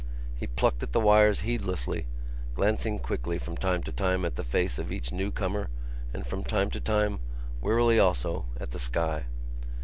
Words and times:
He 0.35 0.47
plucked 0.47 0.81
at 0.81 0.93
the 0.93 0.99
wires 0.99 1.41
heedlessly, 1.41 2.07
glancing 2.55 2.97
quickly 2.97 3.37
from 3.37 3.55
time 3.55 3.83
to 3.83 3.91
time 3.91 4.25
at 4.25 4.33
the 4.33 4.43
face 4.43 4.79
of 4.79 4.91
each 4.91 5.11
new 5.11 5.29
comer 5.29 5.69
and 6.11 6.25
from 6.25 6.43
time 6.43 6.71
to 6.71 6.79
time, 6.79 7.19
wearily 7.61 7.99
also, 7.99 8.45
at 8.59 8.71
the 8.71 8.79
sky. 8.79 9.25